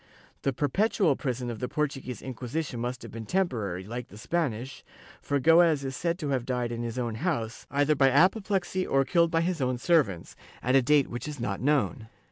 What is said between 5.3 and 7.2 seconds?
Goes is said to have died in his own